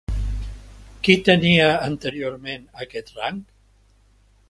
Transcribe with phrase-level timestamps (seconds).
[1.07, 3.43] Qui tenia, anteriorment, aquest rang?